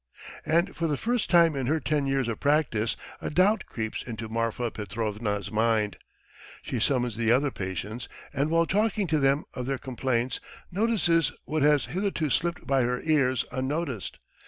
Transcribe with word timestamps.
And 0.47 0.75
for 0.75 0.87
the 0.87 0.97
first 0.97 1.29
time 1.29 1.55
in 1.55 1.67
her 1.67 1.79
ten 1.79 2.07
years 2.07 2.27
of 2.27 2.39
practice 2.39 2.95
a 3.21 3.29
doubt 3.29 3.67
creeps 3.67 4.01
into 4.01 4.27
Marfa 4.27 4.71
Petrovna's 4.71 5.51
mind.... 5.51 5.97
She 6.63 6.79
summons 6.79 7.17
the 7.17 7.31
other 7.31 7.51
patients, 7.51 8.09
and 8.33 8.49
while 8.49 8.65
talking 8.65 9.05
to 9.05 9.19
them 9.19 9.43
of 9.53 9.67
their 9.67 9.77
complaints 9.77 10.39
notices 10.71 11.31
what 11.45 11.61
has 11.61 11.85
hitherto 11.85 12.31
slipped 12.31 12.65
by 12.65 12.81
her 12.81 12.99
ears 13.03 13.45
unnoticed. 13.51 14.17